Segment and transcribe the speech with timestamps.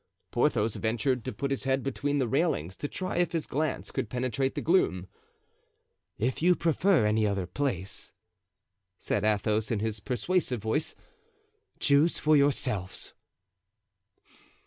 [0.31, 4.09] Porthos ventured to put his head between the railings, to try if his glance could
[4.09, 5.07] penetrate the gloom.
[6.17, 8.11] "If you prefer any other place,"
[8.97, 10.95] said Athos, in his persuasive voice,
[11.77, 13.13] "choose for yourselves."